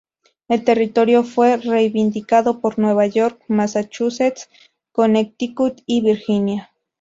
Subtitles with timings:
[0.47, 4.49] El territorio fue reivindicado por Nueva York, Massachusetts,
[4.91, 6.71] Connecticut y Virginia.